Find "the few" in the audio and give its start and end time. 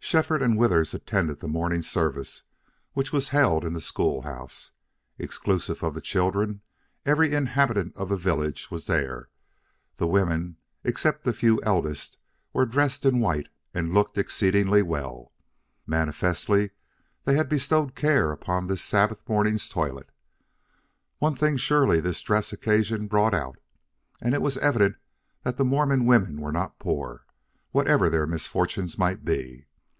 11.24-11.60